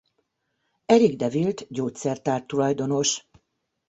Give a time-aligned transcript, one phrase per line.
[0.85, 3.27] Erik de Wildt gyógyszertár tulajdonos.